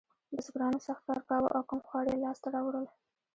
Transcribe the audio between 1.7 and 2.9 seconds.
خواړه یې لاسته راوړل.